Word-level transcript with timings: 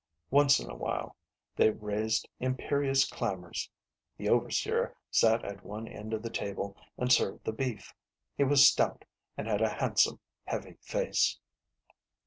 Once 0.31 0.59
in 0.59 0.67
a 0.67 0.75
while 0.75 1.15
they 1.55 1.69
raised 1.69 2.27
imperious 2.39 3.07
clamors. 3.07 3.69
The 4.17 4.29
overseer 4.29 4.95
sat 5.11 5.45
at 5.45 5.63
one 5.63 5.87
end 5.87 6.11
of 6.11 6.23
the 6.23 6.31
table 6.31 6.75
and 6.97 7.13
served 7.13 7.43
the 7.45 7.53
beef. 7.53 7.93
He 8.35 8.43
was 8.43 8.67
stout, 8.67 9.05
and 9.37 9.47
had 9.47 9.61
a 9.61 9.69
handsome, 9.69 10.19
heavy 10.45 10.77
face. 10.81 11.37